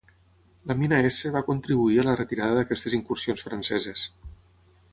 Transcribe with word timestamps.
La 0.71 0.75
mina 0.79 0.97
S 1.09 1.31
va 1.35 1.43
contribuir 1.49 2.01
a 2.03 2.05
la 2.09 2.15
retirada 2.21 2.57
d'aquestes 2.59 2.97
incursions 3.01 3.47
franceses. 3.49 4.07